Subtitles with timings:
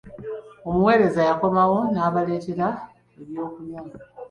[0.67, 2.67] Omuweereza yakomawo n'abaletera
[3.21, 3.81] eby'okunywa.